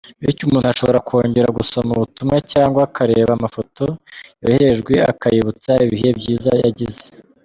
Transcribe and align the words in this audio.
Bityo 0.25 0.43
umuntu 0.45 0.67
ashobora 0.69 1.05
kongera 1.07 1.55
gusoma 1.59 1.89
ubutumwa 1.93 2.37
cyangwa 2.51 2.79
akareba 2.87 3.31
amafoto 3.33 3.83
yohererejwe 4.41 4.93
akiyibutsa 5.11 5.71
ibihe 5.85 6.09
byiza 6.19 6.51
yagize. 6.63 7.05